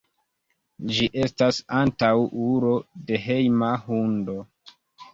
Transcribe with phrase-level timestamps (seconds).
[0.95, 2.75] Ĝi estas antaŭulo
[3.13, 4.43] de hejma hundo.